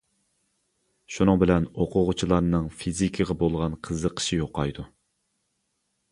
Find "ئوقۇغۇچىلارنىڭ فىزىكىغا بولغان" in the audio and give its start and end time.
1.83-3.75